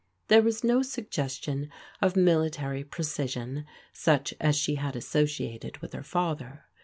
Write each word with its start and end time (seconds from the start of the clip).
There 0.29 0.41
was 0.41 0.63
no 0.63 0.81
suggestion 0.81 1.69
of 2.01 2.15
mili 2.15 2.49
tary 2.51 2.83
precision 2.83 3.65
such 3.93 4.33
as 4.41 4.55
she 4.55 4.73
had 4.73 4.95
associated 4.95 5.77
with 5.77 5.93
her 5.93 6.01
father. 6.01 6.65